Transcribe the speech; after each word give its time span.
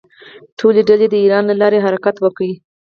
ټولې 0.59 0.81
ډلې 0.89 1.07
د 1.09 1.15
ایران 1.23 1.43
له 1.47 1.55
لارې 1.61 1.83
حرکت 1.85 2.15
وکړ. 2.21 2.49